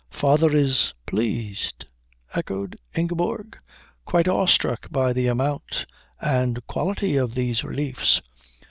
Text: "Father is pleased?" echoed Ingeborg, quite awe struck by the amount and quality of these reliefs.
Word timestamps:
"Father 0.19 0.49
is 0.49 0.95
pleased?" 1.05 1.85
echoed 2.33 2.75
Ingeborg, 2.95 3.55
quite 4.03 4.27
awe 4.27 4.47
struck 4.47 4.89
by 4.89 5.13
the 5.13 5.27
amount 5.27 5.85
and 6.19 6.65
quality 6.65 7.17
of 7.17 7.35
these 7.35 7.63
reliefs. 7.63 8.19